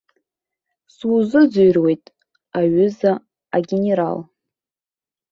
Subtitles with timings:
[0.95, 2.03] Сузыӡырҩуеит,
[2.59, 3.11] аҩыза
[3.55, 4.17] агенерал!